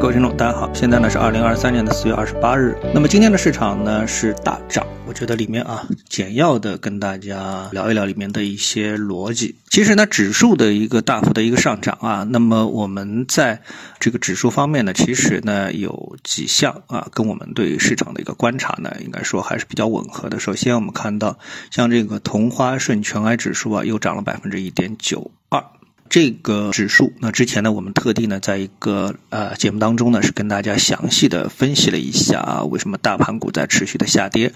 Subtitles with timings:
[0.00, 2.74] 各位听众，大家好，现在呢是二零二三年的四月二十八日。
[2.94, 9.56] 那么今天的市场呢是大涨，我觉得里面啊简要的跟大家聊一聊里面的一些逻辑。
[9.68, 13.60] 其实呢，指数的一个大幅的一个上涨啊，那么我们在
[13.98, 20.40] 这个指数方面呢，其实呢有几项啊，跟我们对市场的一个观察呢，应该说还是比较吻合的。
[20.40, 21.38] 首先我们看到
[21.70, 25.62] 像这个同花顺全 I 指数啊，又涨了百分之一点九二。
[26.10, 34.52] 这个指数，那之前呢，我们特地呢，在一个呃节目当中呢，是跟大家详细的分析了一下啊，为什么大盘股在持续的下跌，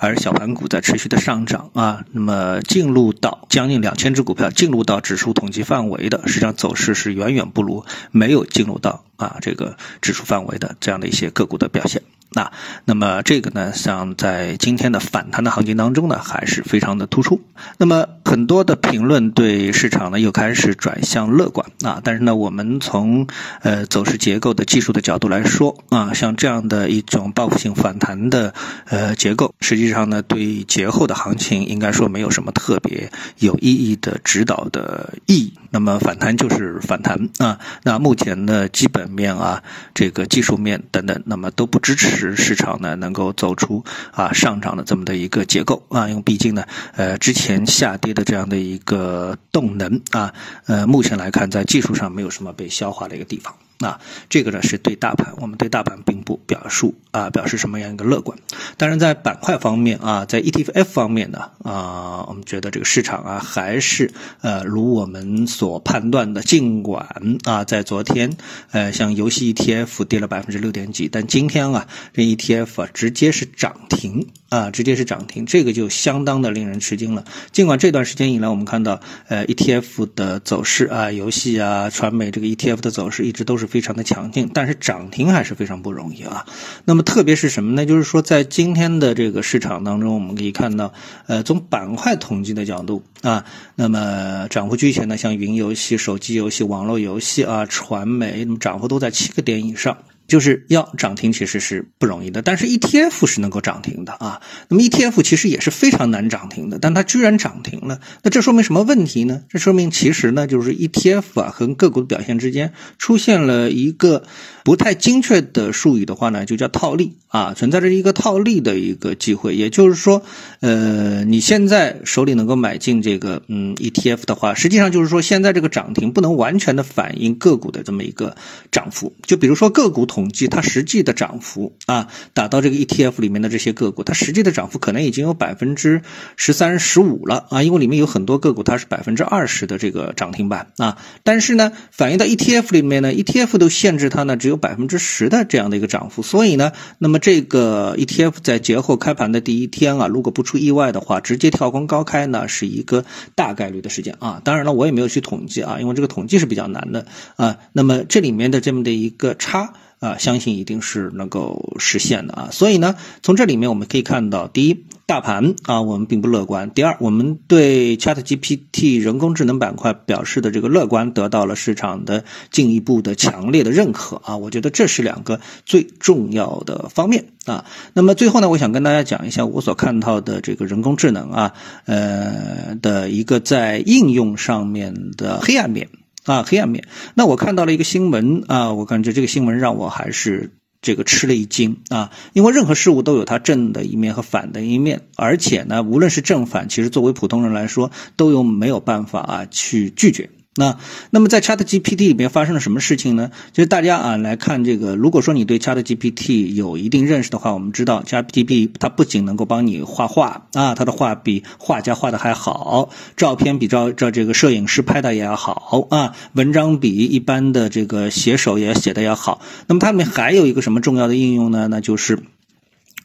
[0.00, 2.04] 而小盘股在持续的上涨啊。
[2.10, 12.02] 那么进入到将近两千只股票进入到指数统计范围的，实际上走势是远远不如没有进入到啊这个指数范围的这样的一些个股的表现。
[12.36, 12.52] 那
[12.84, 17.40] 那么这个呢，像在今天的反弹的行情当中呢，还是非常的突出。
[17.78, 23.26] 那么很多的评论对市场呢又开始转向乐观啊，但是呢，我们从
[23.62, 28.52] 呃走势结构的技术的角度来说啊，像这样的一种报复性反弹的
[28.84, 35.54] 呃结构，实际上呢，对节后的行情应该说没有什么特别有意义的指导的意义。
[35.70, 39.62] 那么反弹就是反弹啊，那目前的基本面啊，
[39.94, 42.25] 这个技术面等等，那么都不支持。
[42.34, 46.64] 市场呢能够走出啊上涨的这么的一个结构啊，因为毕竟呢，
[46.96, 50.32] 呃，之前下跌的这样的一个动能啊，
[50.66, 53.54] 呃，目前来看在技术上没有什么被消化的一个地方。
[53.78, 58.38] 那这个呢是对大盘，我们对大盘并不表述啊，表示什么样一个乐观。
[58.78, 64.10] 当然，在板块方面啊，在 ETF 方面呢啊，我们觉得这个市场啊还是
[64.40, 67.06] 呃如我们所判断的，尽管
[67.44, 68.34] 啊在昨天
[68.70, 77.26] 呃像游戏 ETF 跌了百分之六点几，但今天啊这 ETF 啊直接是涨停啊，直接是涨停，这个就相当的令人吃惊了。
[77.52, 83.65] 尽管这段时间以来我们看到呃 ETF 的走势啊，游戏啊、传媒这个 ETF 的走势一直都是。
[83.66, 86.46] 非常的强劲，但是涨停还是非常不容易啊。
[86.84, 87.84] 那么特别是什么呢？
[87.86, 90.92] 就是说在今天的这个市场当中，我们可以看到，
[91.26, 99.98] 呃，从板块统计的角度啊，那么涨幅居前的像云游戏、手机游戏、网络游戏啊、传媒，那么涨幅都在七个点以上。
[100.26, 104.40] 就是要涨停其实是不容易的，但是 ETF 是能够涨停的啊。
[104.68, 109.42] 那么 ETF 其实也是非常难涨停的，但它居然涨停了，那这说明什么问题呢？
[109.48, 114.24] 这说明其实呢，就是 ETF 啊和个股的表现之间出现了一个
[114.64, 119.54] 不太精确的术语的话呢，就叫套利啊，存在着一个套利的一个机会。
[119.54, 120.22] 也就是说，
[120.60, 128.36] 呃，你现在手里能够买进这个嗯 ETF 的话，实际上就是说现在这个涨停不能完全的反映个股的这么一个
[128.72, 129.14] 涨幅。
[129.24, 130.04] 就比如说个股。
[130.16, 136.00] 统计它实际的涨幅啊，打到这个 ETF 里面的这些个股，它实际的涨幅可能已经有百分之
[136.36, 153.04] 十三、十五了啊，因为里面有很多个股它是百分之二十的这个涨停板啊，但是呢，反映到 ETF 里面呢，ETF 都限制它呢只有百分之十的这样的一个涨幅，所以呢，那么这个 ETF 在节后开盘的第一天啊，如果不出意外的话，直接跳空高开呢，是一个
[153.34, 154.40] 大概率的事件啊。
[154.42, 157.04] 当然了，我也没有去统计啊，因为这个统计是比较难的
[157.36, 157.58] 啊。
[157.74, 159.74] 那么这里面的这么的一个差。
[159.98, 162.48] 啊，相信一定是能够实现的啊！
[162.52, 174.36] 所以呢，从这里面我们可以看到，第一，大盘啊，我们并不乐观；第二，我们对 Chat GPT 人工智能板块表示的这个乐观，得到了市场的进一步的强烈的认可啊！
[174.36, 177.64] 我觉得这是两个最重要的方面啊。
[177.94, 181.54] 那么最后呢，我想跟大家讲一下我所看到的这个人工智能啊，
[181.86, 185.88] 呃的一个在应用上面的黑暗面。
[186.26, 186.84] 啊，黑暗面。
[187.14, 190.50] 那我看到了一个新闻啊，我感觉这个新闻让我还是
[190.82, 200.30] 这个吃了一惊啊，因为任何事物都有它正的一面和反的一面，而且呢，无论是正反，其实作为普通人来说，都有没有办法啊去拒绝。
[200.58, 200.78] 那，
[201.10, 203.30] 那么在 Chat GPT 里面发生了什么事情呢？
[203.52, 219.42] 就是大家啊来看这个，如果说你对 Chat GPT 有一定认识的话，我们知道 Chat GPT 它不仅能够帮你画画啊，它的画比画家画的还好，照片比照照这个摄影师拍的也要好啊，文章比一般的这个写手也写的要好。
[219.66, 221.68] 那么它里面还有一个什么重要的应用呢？
[221.68, 222.20] 那就是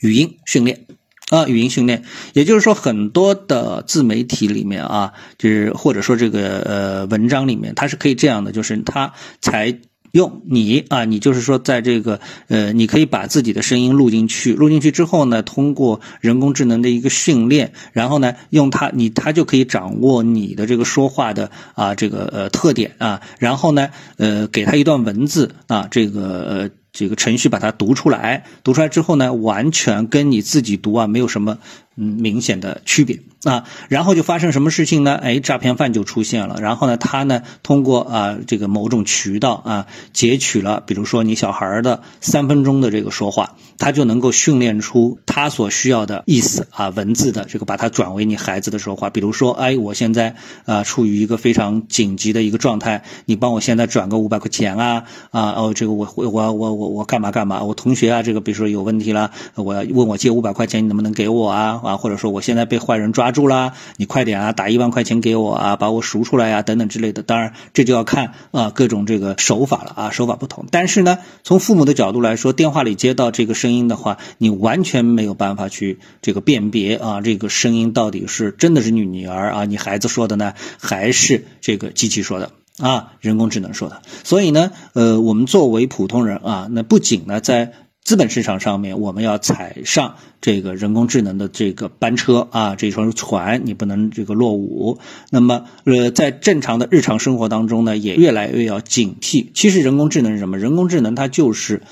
[0.00, 0.80] 语音训练。
[1.28, 9.76] 啊，语音训练，也就是说，很多的自媒体里面啊，就是或者说这个呃文章里面，它是可以这样的，就是它采
[10.12, 26.70] 用你啊，你就是说在这个呃，你可以把自己的声音录进去，录进去之后呢，通过人工智能的一个训练，然后呢，用它，你它就可以掌握你的这个说话的啊这个呃特点啊，然后呢，呃，给它一段文字啊，这个呃。
[26.98, 31.58] 这个程序把它读出来，读出来之后呢，完全跟你自己读啊没有什么
[31.96, 33.64] 嗯明显的区别啊。
[33.88, 35.14] 然后就发生什么事情呢？
[35.16, 36.58] 哎，诈骗犯就出现了。
[36.60, 49.10] 然后呢，他呢通过啊这个某种渠道啊截取了，比如说你小孩的三分钟的这个说话，他就能够训练出他所需要的意思啊文字的这个，把它转为你孩子的说话。
[49.10, 57.62] 比如说，哎，我现在啊处于一个非常紧急的一个状态，你帮我现在转个五百块钱啊啊哦，这个我我我我我干嘛干嘛？
[57.62, 61.96] 我同学啊，这个比如说有问题了，我要问我借五百块钱，你能不能给我啊啊？
[61.96, 67.22] 或者说我现在被坏人抓住了，你快点啊，打一万块钱给我啊，把我赎出来呀，等等之类的。
[67.22, 70.66] 当然，这就要看啊各种这个手法了啊，手法不同。
[70.70, 82.50] 但是呢，从父母的角度来说，电话里接到这个声音的话，你完全没有办法去这个辨别啊，这个声音到底是真的是你女儿啊，你孩子说的呢，还是这个机器说的？
[82.78, 87.72] 啊，人工智能说的，所以呢，呃，我们作为普通人啊，那不仅呢在
[88.06, 95.00] 资本市场上面，我们要踩上这个人工智能的这个班车啊，这艘船你不能这个落伍。
[95.30, 99.48] 那么，呃，在正常的日常生活当中呢，也越来越要警惕。
[99.54, 100.56] 其实，人工智能是什么？
[100.56, 101.82] 人工智能它就是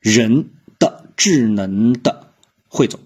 [0.00, 0.46] 人
[0.80, 2.26] 的智能的
[2.66, 2.98] 汇总。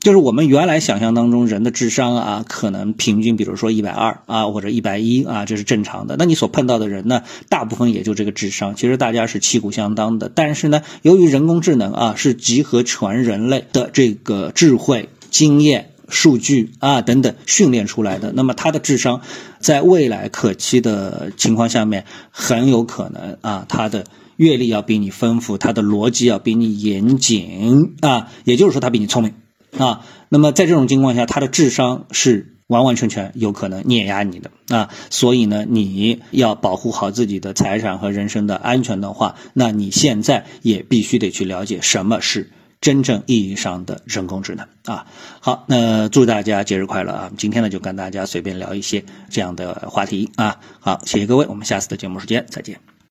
[0.00, 6.16] 就是我们原来想象当中人的智商啊，可能平均，比如说一百二啊，或者一百一啊，这是正常的。
[6.18, 10.32] 那你所碰到的人呢，大部分也就这个智商，其实大家是旗鼓相当的。
[10.34, 19.20] 但是呢，由于人工智能啊，是集合全人类的这个智慧、经验、数据啊等等训练出来的，那么它的智商，
[19.58, 24.06] 在未来可期的情况下面，很有可能啊，它的
[24.36, 29.34] 阅历要比你丰富，他的逻辑要比你严谨啊，也就是说，他比你聪明。
[29.78, 42.50] 啊，那么在这种情况下，他的智商是完完全全有可能碾压你的啊，所以呢，你要保护好自己的财产和人身的安全的话，那你现在也必须得去了解什么是
[42.80, 45.06] 真正意义上的人工智能啊。
[45.40, 47.32] 好，那祝大家节日快乐啊！
[47.36, 50.60] 今天呢，就跟大家随便聊一些这样的话题啊。
[50.78, 52.99] 好，谢谢各位，我们下次的节目时间再见。